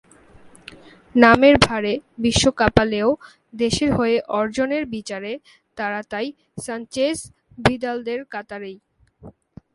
[1.15, 1.93] নামের ভারে
[2.17, 3.09] বিশ্ব কাঁপালেও
[3.53, 5.33] দেশের হয়ে অর্জনের বিচারে
[5.77, 6.27] তাঁরা তাই
[6.61, 8.77] সানচেজ-ভিদালদের কাতারেই।